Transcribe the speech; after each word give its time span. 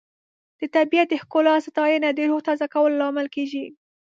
د 0.59 0.61
طبیعت 0.75 1.07
د 1.09 1.15
ښکلا 1.21 1.55
ستاینه 1.67 2.09
د 2.13 2.19
روح 2.29 2.41
تازه 2.47 2.65
کولو 2.73 2.99
لامل 3.01 3.27
کیږي. 3.35 3.65